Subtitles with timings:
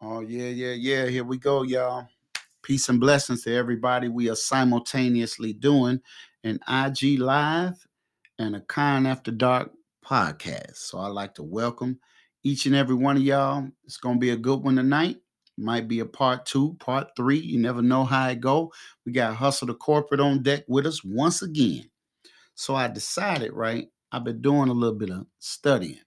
[0.00, 1.06] Oh, yeah, yeah, yeah.
[1.06, 2.06] Here we go, y'all.
[2.62, 4.08] Peace and blessings to everybody.
[4.08, 6.00] We are simultaneously doing
[6.42, 7.86] an IG Live
[8.38, 9.72] and a Kind After Dark
[10.04, 10.76] podcast.
[10.76, 12.00] So I'd like to welcome
[12.42, 13.68] each and every one of y'all.
[13.84, 15.18] It's going to be a good one tonight.
[15.56, 17.38] Might be a part two, part three.
[17.38, 18.72] You never know how it go.
[19.06, 21.88] We got Hustle the Corporate on deck with us once again.
[22.56, 26.00] So I decided, right, I've been doing a little bit of studying,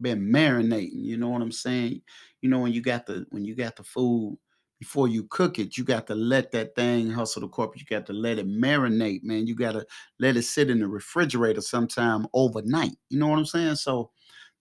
[0.00, 0.90] been marinating.
[0.92, 2.02] You know what I'm saying?
[2.40, 4.38] You know when you got the when you got the food
[4.78, 7.80] before you cook it, you got to let that thing hustle the corporate.
[7.80, 9.46] You got to let it marinate, man.
[9.46, 9.86] You got to
[10.18, 12.96] let it sit in the refrigerator sometime overnight.
[13.08, 13.76] You know what I'm saying?
[13.76, 14.10] So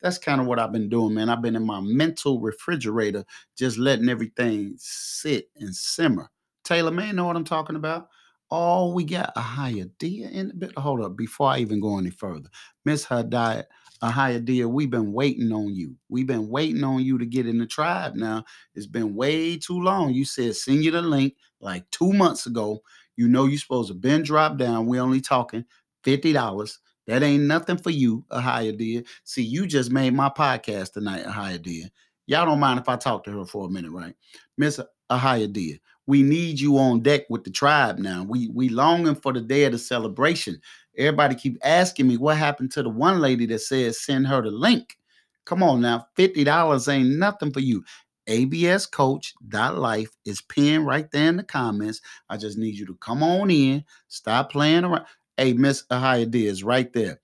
[0.02, 1.30] that's kind of what I've been doing, man.
[1.30, 3.26] I've been in my mental refrigerator,
[3.58, 6.30] just letting everything sit and simmer.
[6.64, 8.10] Taylor, man, know what I'm talking about?
[8.56, 10.78] Oh, we got a higher deal in the bit.
[10.78, 12.50] Hold up, before I even go any further,
[12.86, 13.64] Miss Hadayat,
[14.04, 14.68] a higher deal.
[14.68, 15.96] We've been waiting on you.
[16.08, 18.14] We've been waiting on you to get in the tribe.
[18.14, 18.44] Now
[18.76, 20.14] it's been way too long.
[20.14, 22.84] You said send you the link like two months ago.
[23.18, 24.86] You know you're supposed to been drop down.
[24.86, 25.66] we only talking
[26.04, 26.78] fifty dollars.
[27.08, 29.02] That ain't nothing for you, a higher deal.
[29.24, 31.88] See, you just made my podcast tonight a higher deal.
[32.28, 34.14] Y'all don't mind if I talk to her for a minute, right?
[34.60, 34.80] Miss
[35.10, 38.24] a higher deal we need you on deck with the tribe now.
[38.24, 40.60] We we longing for the day of the celebration.
[40.98, 44.52] Everybody keep asking me what happened to the one lady that says send her the
[44.52, 44.98] link.
[45.46, 47.84] Come on now, $50 ain't nothing for you.
[48.28, 52.00] ABScoach.life is pinned right there in the comments.
[52.30, 55.06] I just need you to come on in, stop playing around.
[55.36, 57.20] Hey, Miss Ahaya is right there.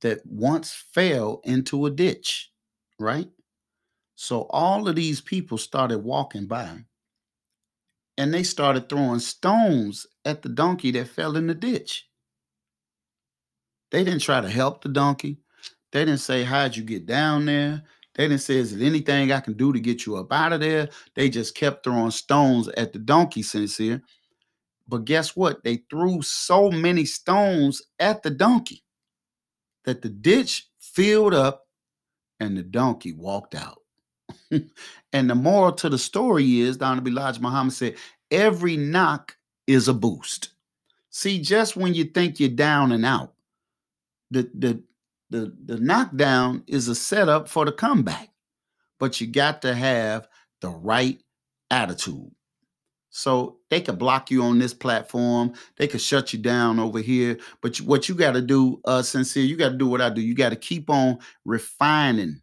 [0.00, 2.50] that once fell into a ditch,
[2.98, 3.28] right?
[4.16, 6.84] So all of these people started walking by
[8.18, 12.08] and they started throwing stones at the donkey that fell in the ditch.
[13.90, 15.38] They didn't try to help the donkey.
[15.92, 17.82] They didn't say, How'd you get down there?
[18.16, 20.60] They didn't say, is there anything I can do to get you up out of
[20.60, 20.88] there?
[21.14, 24.02] They just kept throwing stones at the donkey, sincere.
[24.88, 25.62] But guess what?
[25.62, 28.82] They threw so many stones at the donkey
[29.84, 31.66] that the ditch filled up
[32.40, 33.82] and the donkey walked out.
[35.12, 37.96] and the moral to the story is, Don Elijah Muhammad said,
[38.30, 40.50] every knock is a boost.
[41.10, 43.34] See, just when you think you're down and out,
[44.30, 44.82] the, the
[45.30, 48.30] the the knockdown is a setup for the comeback
[48.98, 50.28] but you got to have
[50.60, 51.20] the right
[51.70, 52.30] attitude.
[53.10, 57.38] So they could block you on this platform they could shut you down over here
[57.62, 60.20] but what you got to do uh sincere you got to do what i do.
[60.20, 62.42] You got to keep on refining.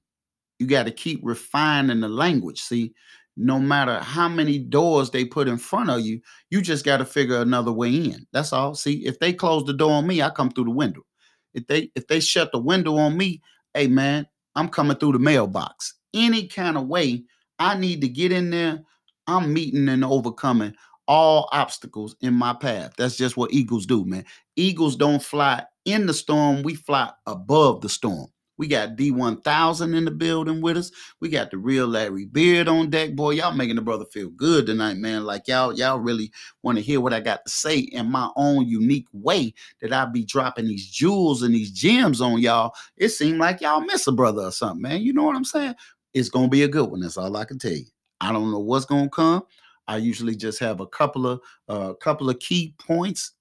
[0.57, 2.59] You got to keep refining the language.
[2.59, 2.93] See
[3.37, 7.05] no matter how many doors they put in front of you you just got to
[7.05, 8.25] figure another way in.
[8.31, 8.73] That's all.
[8.73, 11.03] See if they close the door on me i come through the window
[11.53, 13.41] if they if they shut the window on me,
[13.73, 15.95] hey man, I'm coming through the mailbox.
[16.13, 17.23] Any kind of way
[17.59, 18.83] I need to get in there,
[19.27, 20.73] I'm meeting and overcoming
[21.07, 22.93] all obstacles in my path.
[22.97, 24.25] That's just what eagles do, man.
[24.55, 28.27] Eagles don't fly in the storm, we fly above the storm.
[28.57, 30.91] We got D1000 in the building with us.
[31.19, 33.15] We got the real Larry Beard on deck.
[33.15, 35.25] Boy, y'all making the brother feel good tonight, man.
[35.25, 38.67] Like y'all, y'all really want to hear what I got to say in my own
[38.67, 42.73] unique way that I be dropping these jewels and these gems on y'all.
[42.97, 45.01] It seemed like y'all miss a brother or something, man.
[45.01, 45.75] You know what I'm saying?
[46.13, 46.99] It's gonna be a good one.
[46.99, 47.85] That's all I can tell you.
[48.21, 49.43] I don't know what's gonna come.
[49.87, 53.31] I usually just have a couple of a uh, couple of key points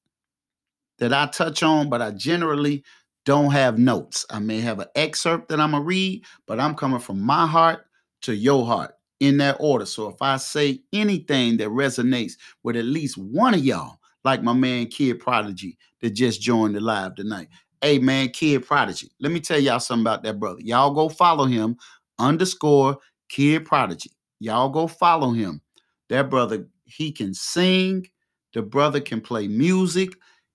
[0.98, 2.84] that I touch on, but I generally
[3.24, 4.26] don't have notes.
[4.30, 7.86] I may have an excerpt that I'm gonna read, but I'm coming from my heart
[8.22, 8.94] to your heart.
[9.20, 9.86] in that order.
[9.86, 12.32] So if I say anything that resonates
[12.64, 16.80] with at least one of y'all, like my man Kid Prodigy that just joined the
[16.80, 17.48] live tonight.
[17.80, 19.10] Hey man, Kid Prodigy.
[19.20, 20.60] Let me tell y'all something about that brother.
[20.62, 21.76] Y'all go follow him
[22.18, 22.98] underscore
[23.28, 24.10] Kid Prodigy.
[24.40, 25.60] Y'all go follow him.
[26.08, 28.06] That brother, he can sing.
[28.54, 30.10] The brother can play music.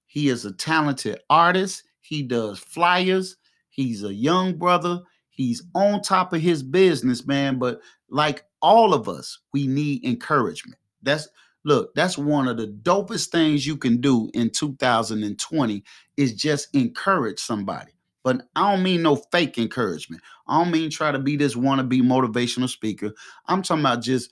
[0.08, 1.84] He is a talented artist.
[2.08, 3.36] He does flyers.
[3.70, 5.02] He's a young brother.
[5.30, 7.60] He's on top of his business, man.
[7.60, 10.80] But like all of us, we need encouragement.
[11.02, 11.28] That's
[11.66, 15.84] look, that's one of the dopest things you can do in 2020
[16.16, 17.92] is just encourage somebody.
[18.24, 20.22] But I don't mean no fake encouragement.
[20.48, 23.12] I don't mean try to be this wannabe motivational speaker.
[23.48, 24.32] I'm talking about just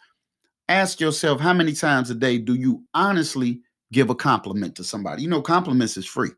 [0.70, 3.62] ask yourself how many times a day do you honestly
[3.92, 5.24] give a compliment to somebody?
[5.24, 6.32] You know, compliments is free.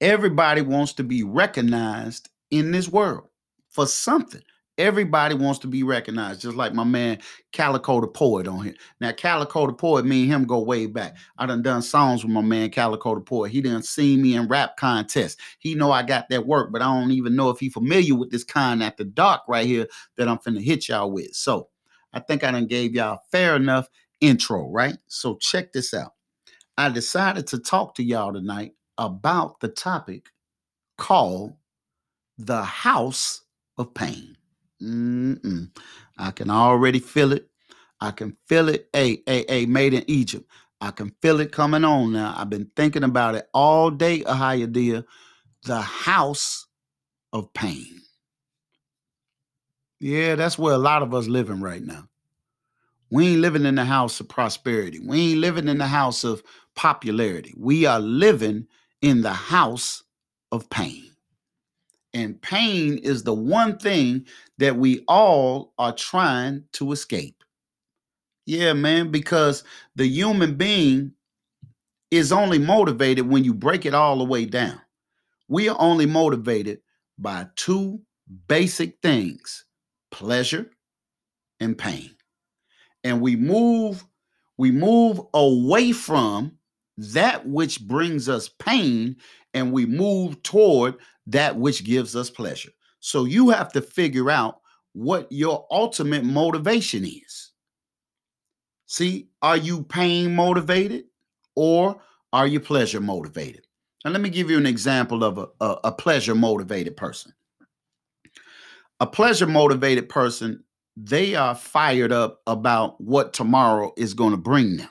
[0.00, 3.28] Everybody wants to be recognized in this world
[3.68, 4.40] for something.
[4.78, 7.18] Everybody wants to be recognized, just like my man
[7.52, 8.74] Calico the Poet on here.
[8.98, 11.18] Now, Calico the Poet, me and him go way back.
[11.36, 13.52] I done done songs with my man Calico the Poet.
[13.52, 15.36] He done seen me in rap contests.
[15.58, 18.30] He know I got that work, but I don't even know if he familiar with
[18.30, 19.86] this kind after dark right here
[20.16, 21.34] that I'm finna hit y'all with.
[21.34, 21.68] So
[22.14, 23.86] I think I done gave y'all fair enough
[24.22, 24.96] intro, right?
[25.08, 26.12] So check this out.
[26.78, 30.30] I decided to talk to y'all tonight about the topic
[30.98, 31.54] called
[32.38, 33.42] the house
[33.78, 34.36] of pain.
[34.82, 35.70] Mm-mm.
[36.18, 37.48] I can already feel it.
[38.00, 38.88] I can feel it.
[38.92, 40.50] Hey, hey, hey, made in Egypt.
[40.80, 42.34] I can feel it coming on now.
[42.36, 44.72] I've been thinking about it all day, Ahaya
[45.64, 46.66] The house
[47.32, 48.00] of pain.
[50.00, 52.08] Yeah, that's where a lot of us living right now.
[53.10, 55.00] We ain't living in the house of prosperity.
[55.00, 56.42] We ain't living in the house of
[56.76, 57.54] popularity.
[57.56, 58.68] We are living
[59.02, 60.02] in the house
[60.52, 61.04] of pain.
[62.12, 64.26] And pain is the one thing
[64.58, 67.44] that we all are trying to escape.
[68.46, 69.62] Yeah, man, because
[69.94, 71.12] the human being
[72.10, 74.80] is only motivated when you break it all the way down.
[75.48, 76.80] We are only motivated
[77.18, 78.00] by two
[78.48, 79.64] basic things
[80.10, 80.70] pleasure
[81.60, 82.10] and pain.
[83.04, 84.04] And we move
[84.58, 86.58] we move away from
[87.00, 89.16] that which brings us pain
[89.54, 92.70] and we move toward that which gives us pleasure.
[93.00, 94.60] So you have to figure out
[94.92, 97.52] what your ultimate motivation is.
[98.84, 101.04] See, are you pain motivated
[101.54, 102.00] or
[102.34, 103.66] are you pleasure motivated?
[104.04, 107.32] And let me give you an example of a, a, a pleasure motivated person.
[108.98, 110.64] A pleasure motivated person,
[110.96, 114.88] they are fired up about what tomorrow is going to bring them.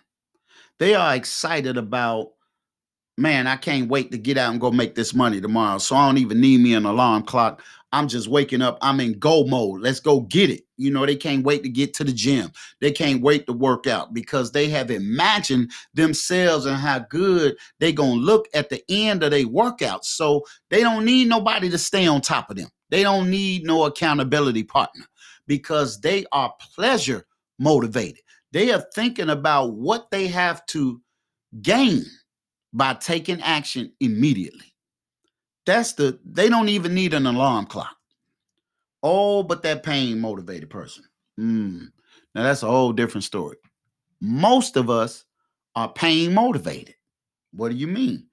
[0.80, 2.32] They are excited about
[3.20, 5.78] man, I can't wait to get out and go make this money tomorrow.
[5.78, 7.62] So I don't even need me an alarm clock.
[7.92, 8.78] I'm just waking up.
[8.82, 9.82] I'm in go mode.
[9.82, 10.62] Let's go get it.
[10.78, 12.52] You know, they can't wait to get to the gym.
[12.80, 17.92] They can't wait to work out because they have imagined themselves and how good they
[17.92, 20.06] going to look at the end of their workout.
[20.06, 22.70] So they don't need nobody to stay on top of them.
[22.90, 25.06] They don't need no accountability partner
[25.46, 27.26] because they are pleasure
[27.58, 28.22] motivated.
[28.52, 31.02] They are thinking about what they have to
[31.62, 32.06] gain
[32.74, 34.74] by taking action immediately.
[35.66, 37.96] That's the, they don't even need an alarm clock.
[39.04, 41.04] Oh, but that pain motivated person.
[41.40, 41.88] Mm.
[42.36, 43.58] Now that's a whole different story.
[44.22, 45.26] Most of us
[45.76, 46.96] are pain motivated.
[47.54, 48.28] What do you mean?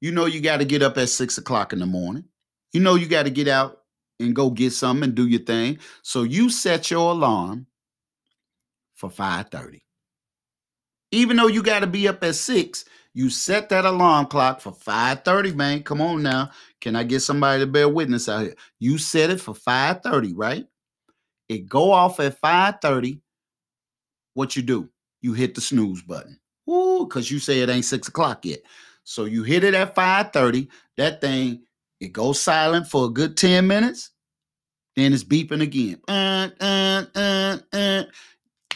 [0.00, 2.24] You know, you got to get up at six o'clock in the morning.
[2.72, 3.82] You know, you got to get out
[4.20, 5.78] and go get something and do your thing.
[6.02, 7.66] So you set your alarm
[9.02, 9.82] for 5:30.
[11.10, 14.72] Even though you got to be up at 6, you set that alarm clock for
[14.72, 15.82] 5:30, man.
[15.82, 16.50] Come on now.
[16.80, 18.54] Can I get somebody to bear witness out here?
[18.78, 20.66] You set it for 5:30, right?
[21.48, 23.20] It go off at 5:30.
[24.34, 24.88] What you do?
[25.20, 26.38] You hit the snooze button.
[26.70, 28.60] Ooh, because you say it ain't six o'clock yet.
[29.02, 30.68] So you hit it at 5:30.
[30.96, 31.64] That thing,
[32.00, 34.10] it goes silent for a good 10 minutes.
[34.94, 36.00] Then it's beeping again.
[36.06, 38.04] Uh, uh, uh, uh.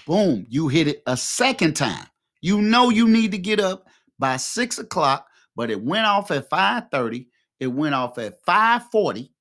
[0.07, 2.07] Boom, you hit it a second time.
[2.43, 3.87] You know you need to get up
[4.21, 7.29] by six o'clock, but it went off at 5:30.
[7.61, 9.33] It went off at 5:40.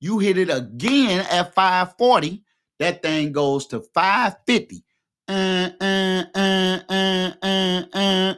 [0.00, 2.44] You hit it again at 5:40.
[2.80, 4.84] That thing goes to 550.
[5.28, 8.34] Uh, uh, uh, uh, uh, uh.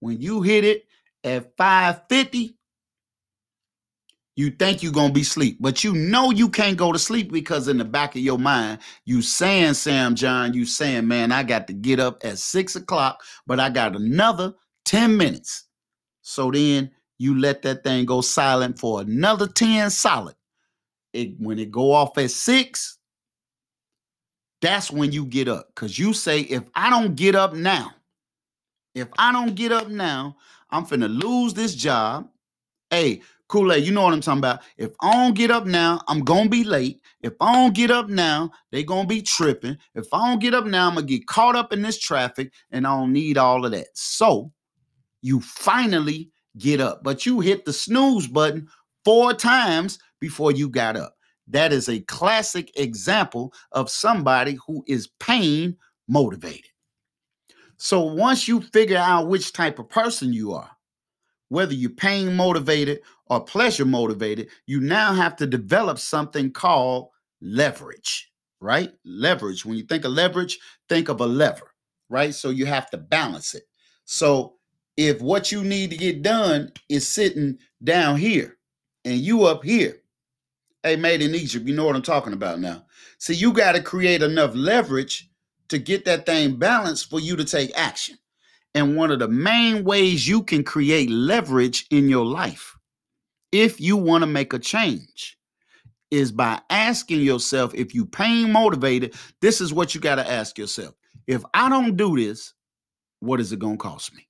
[0.00, 0.86] When you hit it
[1.24, 2.55] at 550,
[4.36, 7.68] you think you're gonna be sleep, but you know you can't go to sleep because
[7.68, 11.68] in the back of your mind, you saying, Sam John, you saying, man, I got
[11.68, 14.54] to get up at six o'clock, but I got another
[14.86, 15.66] 10 minutes.
[16.22, 20.36] So then you let that thing go silent for another 10 solid.
[21.14, 22.94] It when it go off at six,
[24.62, 25.68] That's when you get up.
[25.74, 27.92] Because you say, if I don't get up now,
[28.94, 30.36] if I don't get up now,
[30.70, 32.28] I'm finna lose this job.
[32.90, 34.62] Hey, Kool-Aid, you know what I'm talking about.
[34.76, 37.00] If I don't get up now, I'm gonna be late.
[37.22, 39.78] If I don't get up now, they gonna be tripping.
[39.94, 42.86] If I don't get up now, I'm gonna get caught up in this traffic and
[42.86, 43.88] I don't need all of that.
[43.94, 44.52] So
[45.22, 48.68] you finally get up, but you hit the snooze button
[49.04, 51.14] four times before you got up.
[51.48, 55.76] That is a classic example of somebody who is pain
[56.08, 56.70] motivated.
[57.76, 60.70] So once you figure out which type of person you are,
[61.48, 67.08] whether you're pain motivated or pleasure motivated, you now have to develop something called
[67.40, 68.92] leverage, right?
[69.04, 69.64] Leverage.
[69.64, 71.72] When you think of leverage, think of a lever,
[72.08, 72.34] right?
[72.34, 73.64] So you have to balance it.
[74.04, 74.54] So
[74.96, 78.56] if what you need to get done is sitting down here
[79.04, 80.02] and you up here,
[80.82, 82.84] hey, made in Egypt, you know what I'm talking about now.
[83.18, 85.28] See, you got to create enough leverage
[85.68, 88.16] to get that thing balanced for you to take action.
[88.74, 92.75] And one of the main ways you can create leverage in your life,
[93.52, 95.38] if you want to make a change,
[96.10, 100.56] is by asking yourself if you pain motivated, this is what you got to ask
[100.56, 100.94] yourself.
[101.26, 102.54] If I don't do this,
[103.20, 104.28] what is it going to cost me?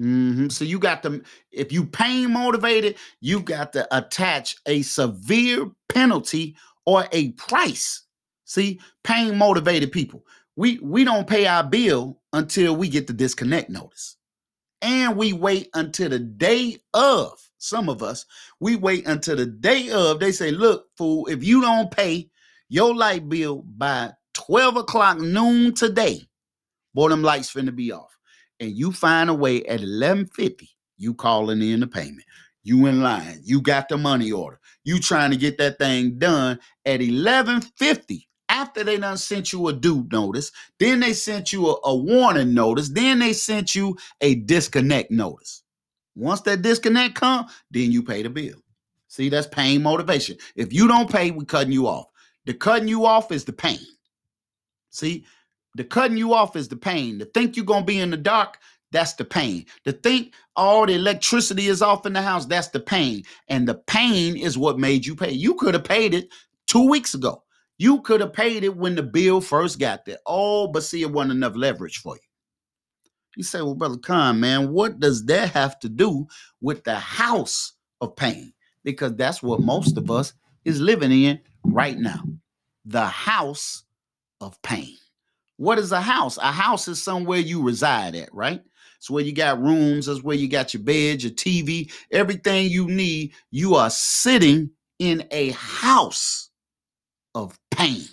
[0.00, 0.48] Mm-hmm.
[0.48, 6.56] So you got to, if you pain motivated, you got to attach a severe penalty
[6.86, 8.04] or a price.
[8.44, 10.24] See, pain motivated people
[10.56, 14.16] we we don't pay our bill until we get the disconnect notice
[14.80, 18.26] and we wait until the day of some of us
[18.60, 22.28] we wait until the day of they say look fool if you don't pay
[22.68, 26.20] your light bill by 12 o'clock noon today
[26.94, 28.16] boy them lights finna be off
[28.60, 32.24] and you find a way at 1150 you calling in the payment
[32.64, 36.58] you in line you got the money order you trying to get that thing done
[36.84, 41.76] at 1150 after they done sent you a due notice, then they sent you a,
[41.84, 45.61] a warning notice, then they sent you a disconnect notice.
[46.14, 48.56] Once that disconnect come, then you pay the bill.
[49.08, 50.36] See, that's pain motivation.
[50.56, 52.06] If you don't pay, we cutting you off.
[52.46, 53.78] The cutting you off is the pain.
[54.90, 55.24] See,
[55.74, 57.18] the cutting you off is the pain.
[57.18, 58.58] To think you're gonna be in the dark,
[58.90, 59.66] that's the pain.
[59.84, 63.22] To think all the electricity is off in the house, that's the pain.
[63.48, 65.32] And the pain is what made you pay.
[65.32, 66.28] You could have paid it
[66.66, 67.42] two weeks ago.
[67.78, 70.18] You could have paid it when the bill first got there.
[70.26, 72.31] Oh, but see, it wasn't enough leverage for you.
[73.36, 76.26] You say, well, Brother Khan, man, what does that have to do
[76.60, 78.52] with the house of pain?
[78.84, 80.34] Because that's what most of us
[80.64, 82.22] is living in right now.
[82.84, 83.84] The house
[84.40, 84.96] of pain.
[85.56, 86.36] What is a house?
[86.38, 88.60] A house is somewhere you reside at, right?
[88.98, 92.86] It's where you got rooms, that's where you got your bed, your TV, everything you
[92.86, 93.32] need.
[93.50, 96.50] You are sitting in a house
[97.34, 98.04] of pain.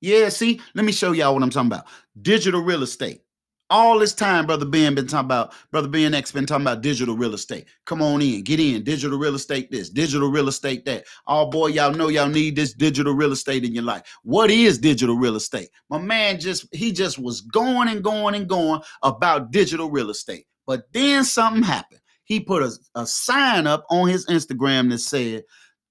[0.00, 1.86] Yeah, see, let me show y'all what I'm talking about.
[2.20, 3.22] Digital real estate.
[3.70, 7.16] All this time, Brother Ben been talking about, Brother Ben X been talking about digital
[7.16, 7.66] real estate.
[7.86, 8.84] Come on in, get in.
[8.84, 11.04] Digital real estate this, digital real estate that.
[11.26, 14.02] Oh boy, y'all know y'all need this digital real estate in your life.
[14.22, 15.70] What is digital real estate?
[15.88, 20.46] My man just, he just was going and going and going about digital real estate.
[20.66, 22.00] But then something happened.
[22.24, 25.44] He put a, a sign up on his Instagram that said,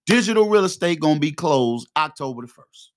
[0.06, 2.90] Digital real estate gonna be closed October the 1st.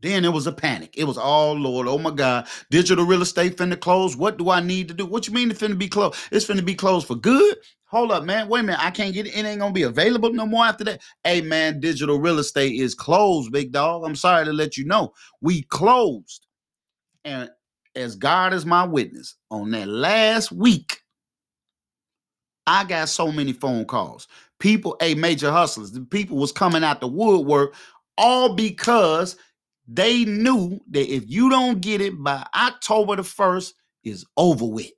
[0.00, 0.94] Then it was a panic.
[0.96, 4.16] It was all oh, Lord, oh my God, digital real estate finna close.
[4.16, 5.04] What do I need to do?
[5.04, 6.18] What you mean it finna be closed?
[6.30, 7.56] It's finna be closed for good.
[7.86, 8.48] Hold up, man.
[8.48, 8.84] Wait a minute.
[8.84, 9.34] I can't get it.
[9.34, 11.00] It ain't gonna be available no more after that.
[11.24, 14.04] Hey man, digital real estate is closed, big dog.
[14.04, 15.12] I'm sorry to let you know.
[15.40, 16.46] We closed.
[17.24, 17.50] And
[17.96, 21.00] as God is my witness, on that last week,
[22.66, 24.28] I got so many phone calls
[24.58, 27.74] people, a major hustlers, the people was coming out the woodwork
[28.16, 29.36] all because
[29.88, 33.72] they knew that if you don't get it by October the 1st,
[34.04, 34.90] is over with.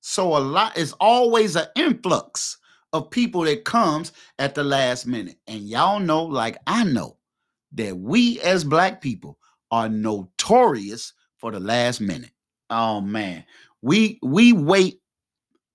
[0.00, 2.56] So a lot is always an influx
[2.92, 5.36] of people that comes at the last minute.
[5.46, 7.16] And y'all know, like I know,
[7.72, 9.38] that we as black people
[9.70, 12.32] are notorious for the last minute.
[12.70, 13.44] Oh man.
[13.82, 15.00] We we wait.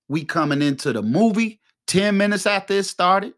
[0.08, 3.34] We coming into the movie 10 minutes after it started.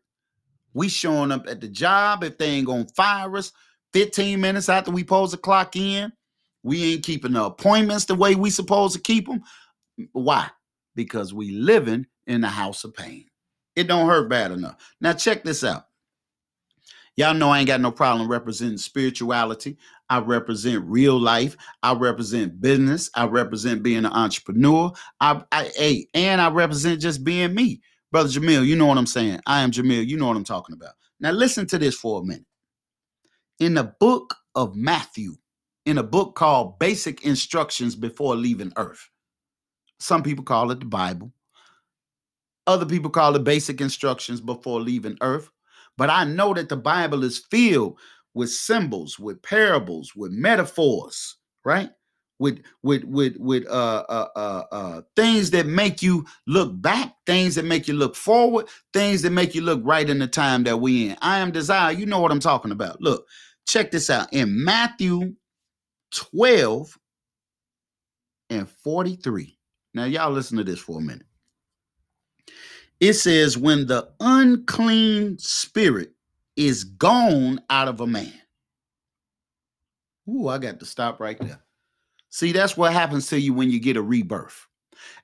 [0.74, 3.52] We showing up at the job if they ain't gonna fire us.
[3.94, 6.12] 15 minutes after we pose to clock in.
[6.64, 9.42] We ain't keeping the appointments the way we supposed to keep them.
[10.12, 10.50] Why?
[10.96, 13.26] Because we living in the house of pain.
[13.76, 14.76] It don't hurt bad enough.
[15.00, 15.86] Now check this out.
[17.18, 19.78] Y'all know I ain't got no problem representing spirituality.
[20.10, 21.58] I represent real life.
[21.84, 23.10] I represent business.
[23.16, 24.92] I represent being an entrepreneur.
[25.20, 27.82] I, I, and I represent just being me.
[28.12, 29.42] Brother Jamil, you know what I'm saying.
[29.48, 30.08] I am Jamil.
[30.08, 30.94] You know what I'm talking about.
[31.20, 32.47] Now, listen to this for a minute.
[33.60, 35.36] In the book of Matthew,
[35.86, 39.10] in a book called Basic Instructions Before Leaving Earth.
[40.00, 41.32] Some people call it the Bible.
[42.68, 45.50] Other people call it Basic Instructions Before Leaving Earth.
[45.98, 47.98] But I know that the Bible is filled
[48.34, 51.90] with symbols, with parables, with metaphors, right?
[52.40, 57.56] With with with with uh, uh uh uh things that make you look back, things
[57.56, 60.78] that make you look forward, things that make you look right in the time that
[60.78, 61.18] we in.
[61.22, 61.92] I am desire.
[61.92, 63.02] You know what I'm talking about.
[63.02, 63.26] Look,
[63.68, 64.32] check this out.
[64.32, 65.34] In Matthew
[66.12, 66.98] 12
[68.50, 69.58] and 43.
[69.94, 71.26] Now, y'all listen to this for a minute.
[73.00, 76.14] It says, When the unclean spirit
[76.56, 78.34] is gone out of a man.
[80.30, 81.60] Ooh, I got to stop right there.
[82.30, 84.68] See, that's what happens to you when you get a rebirth.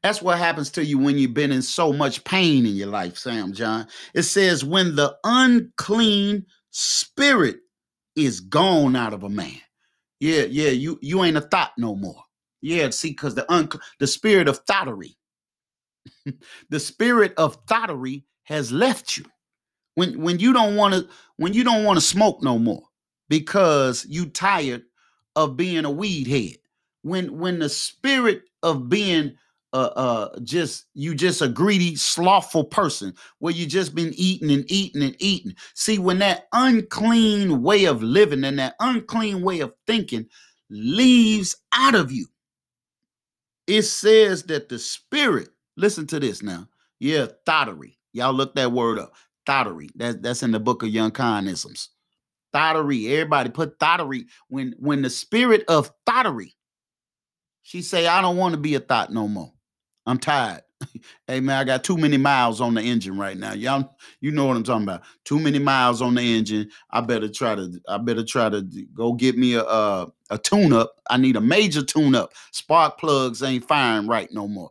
[0.03, 3.17] That's what happens to you when you've been in so much pain in your life,
[3.17, 3.88] Sam John.
[4.13, 7.57] It says, when the unclean spirit
[8.15, 9.60] is gone out of a man.
[10.19, 12.24] Yeah, yeah, you you ain't a thought no more.
[12.62, 13.69] Yeah, see, because the un-
[14.00, 15.17] the spirit of thoughterly,
[16.69, 19.25] the spirit of thoughterly has left you
[19.95, 21.07] when when you don't want to
[21.38, 22.83] when you don't want to smoke no more
[23.29, 24.83] because you tired
[25.36, 26.57] of being a weed head
[27.03, 29.36] when when the spirit of being
[29.74, 34.65] uh uh just you just a greedy slothful person where you just been eating and
[34.67, 39.74] eating and eating see when that unclean way of living and that unclean way of
[39.88, 40.25] thinking
[40.69, 42.25] leaves out of you
[43.67, 46.67] it says that the spirit listen to this now
[47.00, 49.13] yeah thottery y'all look that word up
[49.45, 49.89] Thottery.
[49.95, 51.89] That, that's in the book of Young Conisms.
[52.53, 53.07] Thottery.
[53.07, 54.25] Everybody put thottery.
[54.48, 56.55] When when the spirit of thottery,
[57.63, 59.51] she say, I don't want to be a thought no more.
[60.05, 60.62] I'm tired.
[61.27, 63.53] hey man, I got too many miles on the engine right now.
[63.53, 65.03] Y'all, you know what I'm talking about.
[65.24, 66.70] Too many miles on the engine.
[66.91, 67.72] I better try to.
[67.88, 68.62] I better try to
[68.93, 70.93] go get me a a, a tune up.
[71.10, 72.34] I need a major tune up.
[72.51, 74.70] Spark plugs ain't firing right no more.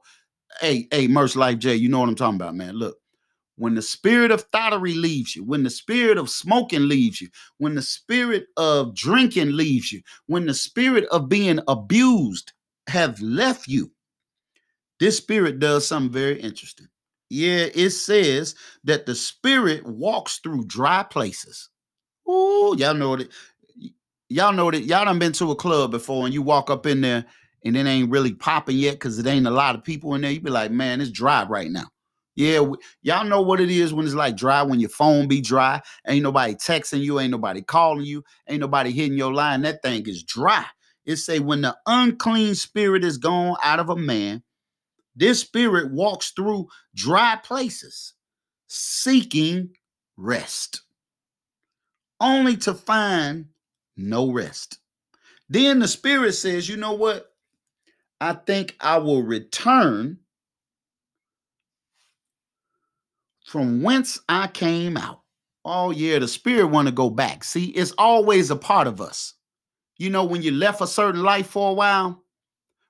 [0.61, 2.75] Hey, hey, Merce Life J, you know what I'm talking about, man.
[2.75, 2.99] Look,
[3.57, 7.75] when the spirit of thottery leaves you, when the spirit of smoking leaves you, when
[7.75, 12.53] the spirit of drinking leaves you, when the spirit of being abused
[12.89, 13.91] have left you,
[15.01, 16.89] this spirit does something very interesting.
[17.29, 21.71] Yeah, it says that the spirit walks through dry places.
[22.27, 23.31] Oh, y'all know that.
[24.29, 27.03] Y'all know that y'all done been to a club before and you walk up in
[27.03, 27.27] there
[27.65, 30.31] and it ain't really popping yet because it ain't a lot of people in there.
[30.31, 31.85] You be like, man, it's dry right now.
[32.35, 35.41] Yeah, we, y'all know what it is when it's like dry, when your phone be
[35.43, 39.63] dry, ain't nobody texting you, ain't nobody calling you, ain't nobody hitting your line.
[39.63, 40.65] That thing is dry.
[41.05, 44.43] It say when the unclean spirit is gone out of a man,
[45.17, 48.15] this spirit walks through dry places,
[48.69, 49.71] seeking
[50.17, 50.83] rest,
[52.21, 53.47] only to find
[53.97, 54.79] no rest.
[55.49, 57.27] Then the spirit says, you know what?
[58.21, 60.19] I think I will return
[63.45, 65.21] from whence I came out.
[65.65, 67.45] Oh, yeah, the spirit want to go back.
[67.45, 69.35] See, it's always a part of us.
[70.03, 72.25] You know, when you left a certain life for a while,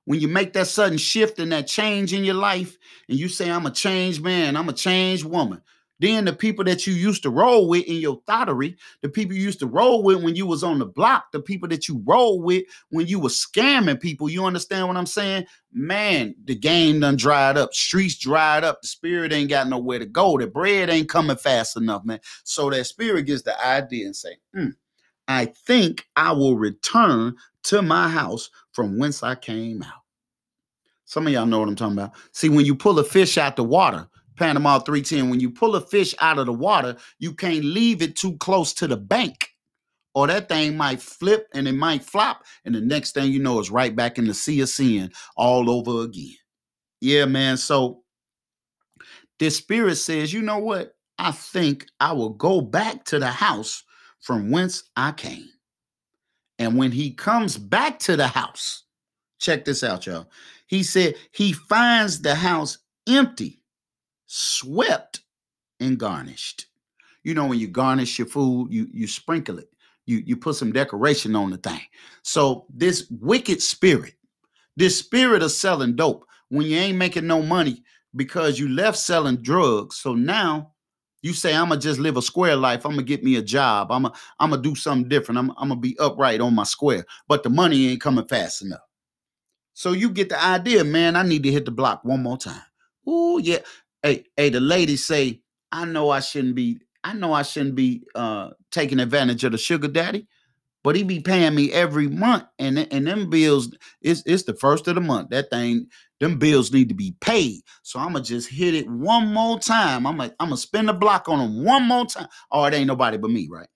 [0.07, 3.51] when you make that sudden shift and that change in your life, and you say,
[3.51, 5.61] I'm a changed man, I'm a changed woman,
[5.99, 9.43] then the people that you used to roll with in your thottery, the people you
[9.43, 12.41] used to roll with when you was on the block, the people that you roll
[12.41, 15.45] with when you were scamming people, you understand what I'm saying?
[15.71, 17.75] Man, the game done dried up.
[17.75, 18.81] Streets dried up.
[18.81, 20.39] The spirit ain't got nowhere to go.
[20.39, 22.21] The bread ain't coming fast enough, man.
[22.45, 24.73] So that spirit gets the idea and say, mm,
[25.29, 30.03] I think I will return to my house from whence I came out.
[31.05, 32.13] Some of y'all know what I'm talking about.
[32.33, 35.81] See, when you pull a fish out the water, Panama 310, when you pull a
[35.81, 39.49] fish out of the water, you can't leave it too close to the bank.
[40.15, 42.45] Or that thing might flip and it might flop.
[42.65, 45.71] And the next thing you know, it's right back in the sea of sin all
[45.71, 46.37] over again.
[47.01, 47.57] Yeah, man.
[47.57, 48.03] So
[49.39, 50.95] this spirit says, you know what?
[51.19, 53.85] I think I will go back to the house
[54.23, 55.49] from whence I came.
[56.59, 58.85] And when he comes back to the house,
[59.39, 60.31] check this out, y'all.
[60.67, 63.61] He said he finds the house empty
[64.27, 65.21] swept
[65.81, 66.67] and garnished.
[67.25, 69.69] You know, when you garnish your food, you you sprinkle it.
[70.07, 71.81] You you put some decoration on the thing.
[72.23, 74.15] So this wicked spirit,
[74.77, 77.83] this spirit of selling dope, when you ain't making no money
[78.15, 79.97] because you left selling drugs.
[79.97, 80.72] So now
[81.23, 82.85] you say, I'm gonna just live a square life.
[82.85, 83.91] I'm gonna get me a job.
[83.93, 85.39] I'm gonna I'm gonna do something different.
[85.39, 88.81] I'm, I'm gonna be upright on my square, but the money ain't coming fast enough.
[89.75, 91.17] So you get the idea, man.
[91.17, 92.63] I need to hit the block one more time.
[93.07, 93.59] Oh yeah,
[94.03, 98.03] hey, hey, the ladies say, I know I shouldn't be, I know I shouldn't be
[98.15, 100.27] uh taking advantage of the sugar daddy,
[100.83, 104.89] but he be paying me every month, and and them bills, it's it's the first
[104.89, 105.31] of the month.
[105.31, 105.87] That thing,
[106.23, 107.63] them bills need to be paid.
[107.83, 110.07] So I'm gonna just hit it one more time.
[110.07, 112.29] I'm like, I'm gonna spin the block on them one more time.
[112.51, 113.69] Oh, it ain't nobody but me, right?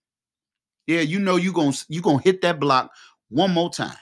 [0.87, 2.91] Yeah, you know you gonna you gonna hit that block
[3.29, 3.97] one more time.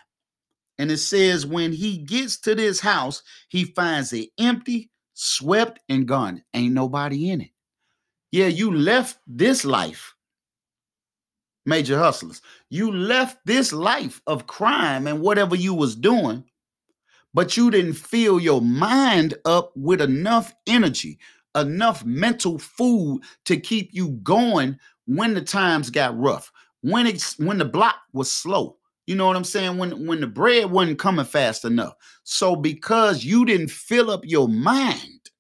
[0.78, 6.06] And it says when he gets to this house, he finds it empty, swept, and
[6.06, 6.42] gone.
[6.52, 7.50] Ain't nobody in it.
[8.30, 10.14] Yeah, you left this life
[11.66, 12.42] major hustlers.
[12.68, 16.44] You left this life of crime and whatever you was doing,
[17.34, 21.18] but you didn't fill your mind up with enough energy,
[21.56, 27.58] enough mental food to keep you going when the times got rough, when it's when
[27.58, 28.76] the block was slow.
[29.06, 29.76] You know what I'm saying?
[29.76, 31.94] When when the bread wasn't coming fast enough.
[32.22, 35.30] So because you didn't fill up your mind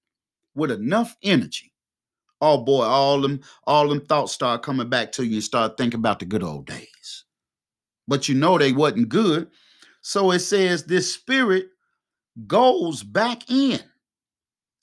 [0.54, 1.72] with enough energy,
[2.40, 6.00] oh boy, all them all them thoughts start coming back to you and start thinking
[6.00, 7.24] about the good old days.
[8.06, 9.48] But you know they wasn't good.
[10.02, 11.68] So it says this spirit
[12.46, 13.80] goes back in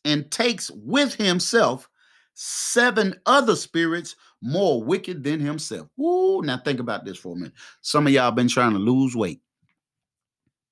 [0.05, 1.89] and takes with himself
[2.33, 5.87] seven other spirits more wicked than himself.
[5.99, 7.53] Ooh, now think about this for a minute.
[7.81, 9.41] Some of y'all been trying to lose weight.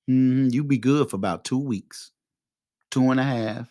[0.08, 2.10] Mm, you be good for about two weeks,
[2.90, 3.68] two and a half,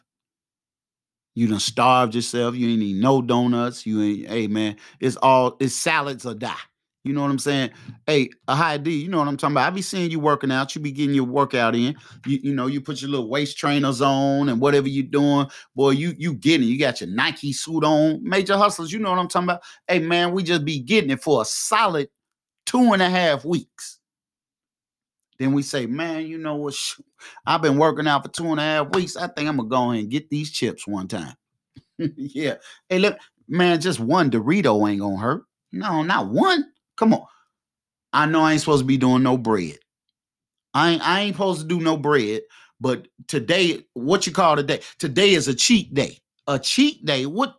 [1.40, 2.56] you done starved yourself.
[2.56, 3.86] You ain't eat no donuts.
[3.86, 6.54] You ain't, hey man, it's all it's salads or die.
[7.06, 7.72] You know what I'm saying?
[8.06, 9.68] Hey, a high D, you know what I'm talking about.
[9.68, 10.76] I be seeing you working out.
[10.76, 11.96] You be getting your workout in.
[12.26, 15.48] You, you know, you put your little waist trainers on and whatever you're doing.
[15.76, 16.72] Boy, you you getting it.
[16.72, 18.22] You got your Nike suit on.
[18.22, 19.62] Major hustlers, you know what I'm talking about.
[19.88, 22.10] Hey man, we just be getting it for a solid
[22.66, 24.00] two and a half weeks.
[25.40, 26.76] Then we say, man, you know what?
[27.46, 29.16] I've been working out for two and a half weeks.
[29.16, 31.34] I think I'm gonna go and get these chips one time.
[31.98, 32.56] yeah.
[32.90, 35.44] Hey, look, man, just one Dorito ain't gonna hurt.
[35.72, 36.66] No, not one.
[37.00, 37.26] Come on.
[38.12, 39.78] I know I ain't supposed to be doing no bread.
[40.74, 42.42] I ain't, I ain't supposed to do no bread.
[42.82, 44.82] But today, what you call today?
[45.00, 46.20] Today is a cheat day.
[46.48, 47.26] A cheat day.
[47.26, 47.56] What?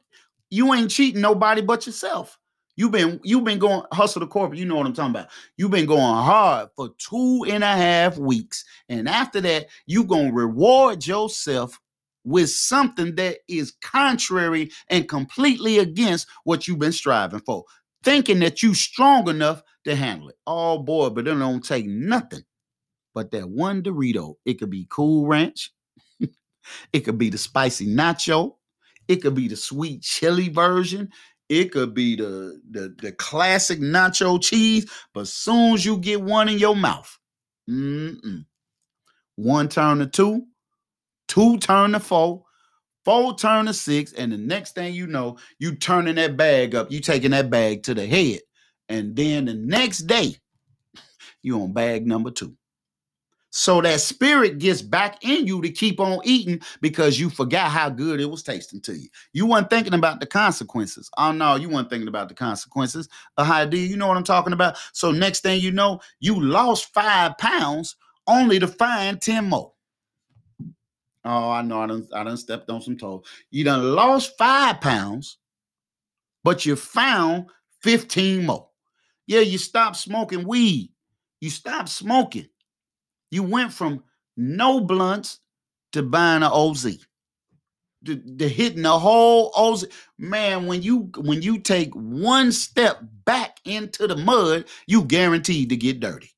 [0.50, 2.38] You ain't cheating nobody but yourself.
[2.76, 4.59] You've been you've been going hustle the corporate.
[4.59, 5.29] You know what I'm talking about.
[5.57, 10.33] You've been going hard for two and a half weeks, and after that, you gonna
[10.33, 11.79] reward yourself
[12.24, 17.64] with something that is contrary and completely against what you've been striving for,
[18.02, 20.36] thinking that you strong enough to handle it.
[20.46, 22.42] Oh boy, but it don't take nothing
[23.14, 24.36] but that one Dorito.
[24.44, 25.72] It could be Cool Ranch,
[26.92, 28.56] it could be the spicy nacho,
[29.08, 31.10] it could be the sweet chili version.
[31.48, 36.48] It could be the, the, the classic nacho cheese, but soon as you get one
[36.48, 37.18] in your mouth,
[37.68, 38.44] mm-mm.
[39.34, 40.46] one turn to two,
[41.26, 42.44] two turn to four,
[43.11, 46.92] four turn to six, and the next thing you know, you turning that bag up,
[46.92, 48.38] you taking that bag to the head,
[48.88, 50.37] and then the next day,
[51.42, 52.55] you on bag number two.
[53.51, 57.90] So that spirit gets back in you to keep on eating because you forgot how
[57.90, 59.09] good it was tasting to you.
[59.33, 61.11] You weren't thinking about the consequences.
[61.18, 63.09] Oh no, you weren't thinking about the consequences.
[63.38, 64.77] A high D, you know what I'm talking about?
[64.92, 67.96] So next thing you know, you lost five pounds
[68.29, 69.73] only to find 10 more.
[71.24, 73.24] Oh, I know I done, I done stepped on some toes.
[73.50, 75.38] You done lost five pounds,
[76.44, 77.46] but you found
[77.83, 78.68] 15 more.
[79.26, 80.92] Yeah, you stopped smoking weed.
[81.40, 82.48] You stopped smoking.
[83.30, 84.02] You went from
[84.37, 85.40] no blunts
[85.92, 87.06] to buying an OZ.
[88.06, 89.87] To, to hitting the whole OZ.
[90.18, 95.76] Man, when you when you take one step back into the mud, you guaranteed to
[95.76, 96.30] get dirty.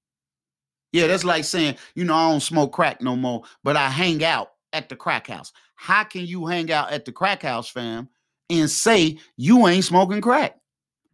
[0.92, 4.24] Yeah, that's like saying, you know, I don't smoke crack no more, but I hang
[4.24, 5.52] out at the crack house.
[5.74, 8.08] How can you hang out at the crack house, fam,
[8.50, 10.56] and say you ain't smoking crack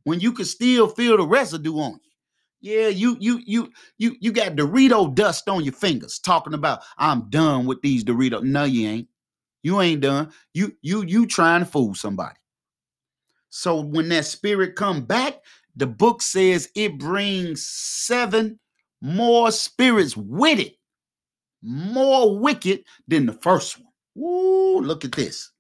[0.04, 2.00] when you can still feel the residue on you?
[2.60, 7.30] Yeah, you you you you you got Dorito dust on your fingers talking about I'm
[7.30, 8.42] done with these Dorito.
[8.42, 9.08] No, you ain't.
[9.62, 10.32] You ain't done.
[10.54, 12.36] You you you trying to fool somebody.
[13.50, 15.40] So when that spirit come back,
[15.76, 18.58] the book says it brings seven
[19.00, 20.74] more spirits with it,
[21.62, 24.24] more wicked than the first one.
[24.24, 25.50] Ooh, look at this.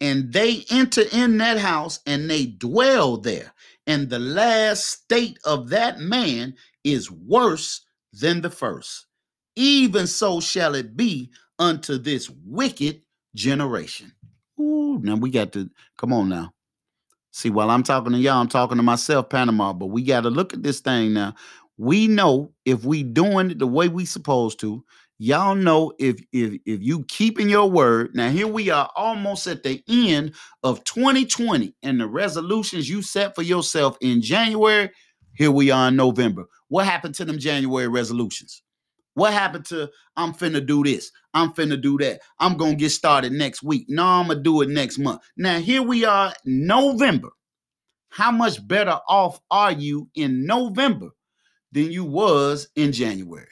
[0.00, 3.54] And they enter in that house and they dwell there
[3.86, 6.54] and the last state of that man
[6.84, 9.06] is worse than the first.
[9.56, 13.02] Even so shall it be unto this wicked
[13.34, 14.12] generation.
[14.58, 16.52] Ooh, now we got to come on now.
[17.32, 20.30] See, while I'm talking to y'all, I'm talking to myself, Panama, but we got to
[20.30, 21.34] look at this thing now.
[21.78, 24.84] We know if we doing it the way we supposed to,
[25.18, 29.62] y'all know if if if you keeping your word now here we are almost at
[29.62, 30.34] the end
[30.64, 34.90] of 2020 and the resolutions you set for yourself in january
[35.34, 36.46] Here we are in November.
[36.68, 38.62] What happened to them January resolutions?
[39.14, 41.10] What happened to I'm finna do this?
[41.34, 42.20] I'm finna do that.
[42.40, 43.86] I'm gonna get started next week.
[43.88, 45.22] No, I'm gonna do it next month.
[45.36, 47.30] Now, here we are, November.
[48.10, 51.10] How much better off are you in November
[51.74, 53.46] than you was in January?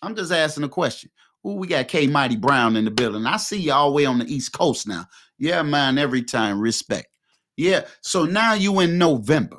[0.00, 1.10] I'm just asking a question.
[1.46, 3.26] Ooh, we got K Mighty Brown in the building.
[3.26, 5.04] I see you all the way on the East Coast now.
[5.38, 7.08] Yeah, man, every time, respect.
[7.56, 9.58] Yeah, so now you in November.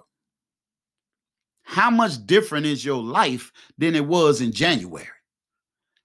[1.64, 5.08] How much different is your life than it was in January?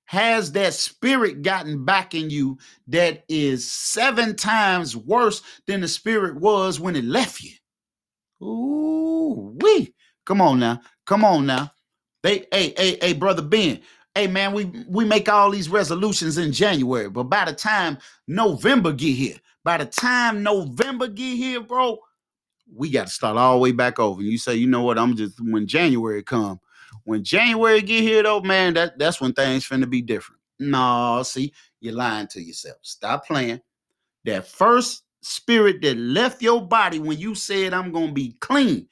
[0.07, 6.37] Has that spirit gotten back in you that is seven times worse than the spirit
[6.37, 7.53] was when it left you?
[8.43, 9.95] Ooh, we
[10.27, 11.71] come on now, come on now.
[12.23, 13.81] They, hey, hey, hey, brother Ben,
[14.15, 18.93] hey man, we we make all these resolutions in January, but by the time November
[18.93, 21.99] get here, by the time November get here, bro,
[22.75, 24.23] we got to start all the way back over.
[24.23, 24.99] You say, you know what?
[24.99, 26.61] I'm just when January come,
[27.05, 30.41] when January get here though, man, that that's when things finna be different.
[30.61, 32.79] No, see, you're lying to yourself.
[32.83, 33.61] Stop playing.
[34.25, 38.89] That first spirit that left your body when you said I'm gonna be clean,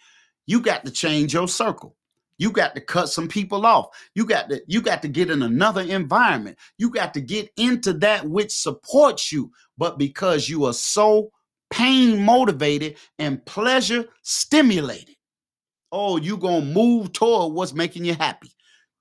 [0.47, 1.97] you got to change your circle.
[2.40, 3.88] You got to cut some people off.
[4.14, 6.57] You got to you got to get in another environment.
[6.79, 9.53] You got to get into that which supports you.
[9.76, 11.31] But because you are so
[11.68, 15.16] pain motivated and pleasure stimulated,
[15.92, 18.50] oh, you gonna move toward what's making you happy.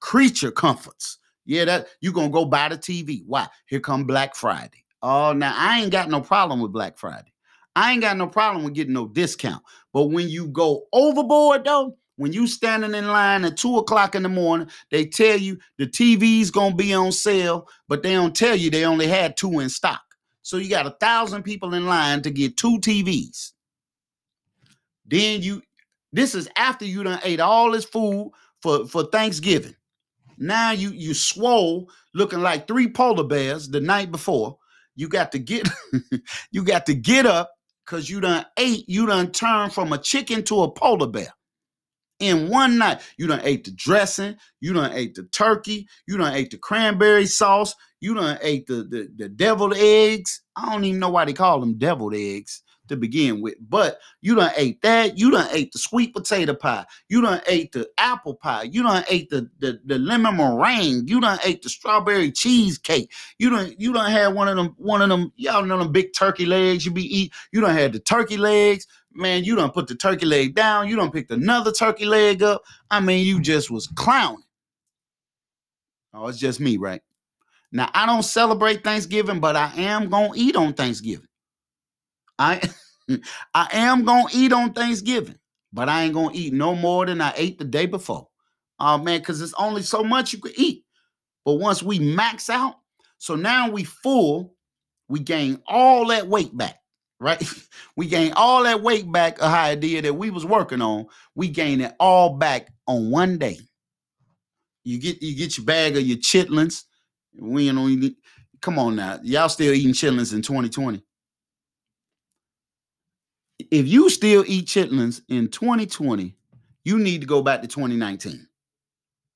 [0.02, 1.20] Creature comforts.
[1.46, 3.24] Yeah, that you gonna go buy the TV.
[3.26, 3.48] Why?
[3.68, 4.84] Here come Black Friday.
[5.02, 7.32] Oh, now I ain't got no problem with Black Friday.
[7.74, 9.64] I ain't got no problem with getting no discount.
[9.94, 14.24] But when you go overboard though, when you standing in line at two o'clock in
[14.24, 18.58] the morning, they tell you the TV's gonna be on sale, but they don't tell
[18.58, 20.02] you they only had two in stock.
[20.42, 23.54] So you got a thousand people in line to get two TVs.
[25.06, 25.62] Then you,
[26.12, 29.76] this is after you done ate all this food for for Thanksgiving.
[30.38, 34.58] Now you you swole looking like three polar bears the night before.
[34.98, 35.70] You got to get
[36.52, 37.50] you got to get up
[37.86, 41.34] because you done ate, you done turned from a chicken to a polar bear
[42.20, 43.02] in one night.
[43.18, 47.26] You done ate the dressing, you done ate the turkey, you done ate the cranberry
[47.26, 50.42] sauce, you done ate the, the, the deviled eggs.
[50.56, 53.56] I don't even know why they call them deviled eggs to begin with.
[53.62, 55.18] But you done ate that.
[55.18, 56.86] You done ate the sweet potato pie.
[57.08, 58.64] You done ate the apple pie.
[58.64, 61.08] You done ate the, the, the lemon meringue.
[61.08, 63.12] You done ate the strawberry cheesecake.
[63.38, 66.14] You done you done had one of them, one of them, y'all know them big
[66.14, 67.34] turkey legs you be eat.
[67.52, 68.86] You done had the turkey legs.
[69.14, 70.88] Man, you don't put the turkey leg down.
[70.88, 72.64] You don't picked another turkey leg up.
[72.92, 74.44] I mean, you just was clowning.
[76.14, 77.02] Oh, it's just me, right?
[77.72, 81.28] Now I don't celebrate Thanksgiving, but I am gonna eat on Thanksgiving.
[82.38, 82.62] I
[83.54, 85.38] I am gonna eat on Thanksgiving,
[85.72, 88.28] but I ain't gonna eat no more than I ate the day before.
[88.80, 90.84] Oh man, because it's only so much you could eat.
[91.46, 92.76] But once we max out,
[93.18, 94.56] so now we full,
[95.08, 96.79] we gain all that weight back,
[97.20, 97.42] right?
[97.96, 101.08] we gain all that weight back, a idea that we was working on.
[101.36, 103.60] We gain it all back on one day.
[104.84, 106.84] You get you get your bag of your chitlins.
[107.40, 108.16] We ain't only
[108.62, 109.20] come on now.
[109.24, 111.04] Y'all still eating chitlins in 2020
[113.72, 116.36] if you still eat chitlins in 2020,
[116.86, 118.48] you need to go back to 2019.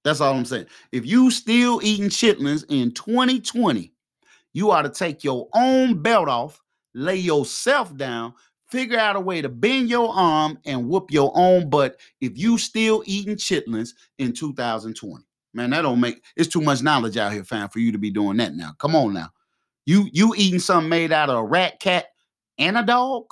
[0.03, 0.65] That's all I'm saying.
[0.91, 3.93] If you still eating chitlins in 2020,
[4.53, 6.61] you ought to take your own belt off,
[6.93, 8.33] lay yourself down,
[8.69, 12.57] figure out a way to bend your arm and whoop your own butt if you
[12.57, 15.23] still eating chitlins in 2020.
[15.53, 18.09] Man, that don't make it's too much knowledge out here, fam, for you to be
[18.09, 18.71] doing that now.
[18.79, 19.29] Come on now.
[19.85, 22.05] You you eating something made out of a rat, cat,
[22.57, 23.25] and a dog?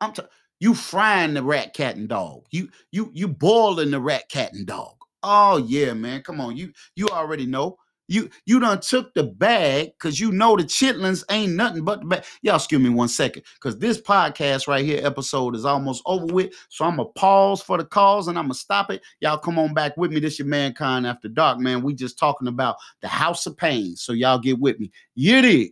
[0.00, 0.22] I'm t-
[0.60, 2.44] you frying the rat, cat, and dog.
[2.50, 4.96] You you you boiling the rat, cat, and dog.
[5.22, 6.22] Oh yeah, man.
[6.22, 6.56] Come on.
[6.56, 7.78] You you already know.
[8.06, 12.06] You you done took the bag because you know the chitlins ain't nothing but the
[12.06, 12.24] bag.
[12.42, 13.42] Y'all excuse me one second.
[13.60, 16.52] Cause this podcast right here, episode is almost over with.
[16.68, 19.02] So I'm gonna pause for the calls and I'm gonna stop it.
[19.20, 20.20] Y'all come on back with me.
[20.20, 21.82] This your mankind after dark, man.
[21.82, 23.96] We just talking about the house of pain.
[23.96, 24.90] So y'all get with me.
[25.14, 25.70] You did.